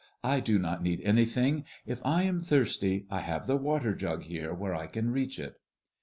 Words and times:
I 0.23 0.39
do 0.39 0.57
not 0.57 0.81
need 0.81 0.99
anything. 1.01 1.63
If 1.85 2.01
I 2.03 2.23
am 2.23 2.41
thirsty, 2.41 3.05
I 3.11 3.19
have 3.19 3.45
the 3.45 3.55
water 3.55 3.93
jug 3.93 4.23
here 4.23 4.51
where 4.51 4.73
I 4.73 4.87
can 4.87 5.11
reach 5.11 5.37
it." 5.37 5.59